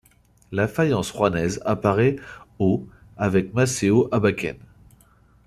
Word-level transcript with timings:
La 0.51 0.67
faïence 0.67 1.11
rouennaise 1.11 1.61
apparaît 1.63 2.15
au 2.57 2.87
avec 3.17 3.53
Masseot 3.53 4.09
Abaquesne. 4.11 4.57